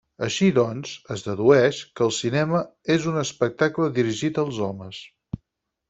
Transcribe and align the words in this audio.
Així 0.27 0.45
doncs, 0.53 0.93
es 1.15 1.25
dedueix, 1.27 1.83
que 1.99 2.05
el 2.07 2.15
cinema 2.21 2.63
és 2.97 3.07
un 3.13 3.23
espectacle 3.25 3.93
dirigit 4.01 4.45
als 4.47 4.63
homes. 4.71 5.09